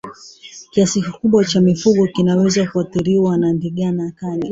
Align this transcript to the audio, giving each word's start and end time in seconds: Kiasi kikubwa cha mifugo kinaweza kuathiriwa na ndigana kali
Kiasi 0.71 1.01
kikubwa 1.01 1.45
cha 1.45 1.61
mifugo 1.61 2.07
kinaweza 2.07 2.67
kuathiriwa 2.67 3.37
na 3.37 3.53
ndigana 3.53 4.11
kali 4.11 4.49